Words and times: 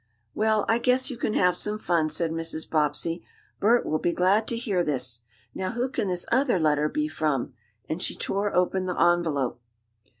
"Well, 0.33 0.65
I 0.67 0.79
guess 0.79 1.11
you 1.11 1.17
can 1.17 1.35
have 1.35 1.55
some 1.55 1.77
fun," 1.77 2.09
said 2.09 2.31
Mrs. 2.31 2.67
Bobbsey. 2.67 3.23
"Bert 3.59 3.85
will 3.85 3.99
be 3.99 4.13
glad 4.13 4.47
to 4.47 4.57
hear 4.57 4.83
this. 4.83 5.21
Now, 5.53 5.73
who 5.73 5.87
can 5.89 6.07
this 6.07 6.25
other 6.31 6.57
letter 6.59 6.89
be 6.89 7.07
from?" 7.07 7.53
and 7.87 8.01
she 8.01 8.15
tore 8.15 8.51
open 8.55 8.87
the 8.87 8.99
envelope. 8.99 9.61